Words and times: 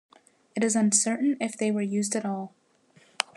It 0.55 0.63
is 0.63 0.75
uncertain 0.75 1.37
if 1.39 1.55
they 1.55 1.69
were 1.69 1.83
used 1.83 2.15
at 2.15 2.25
all. 2.25 2.55